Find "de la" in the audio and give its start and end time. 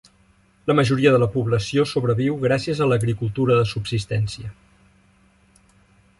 1.15-1.27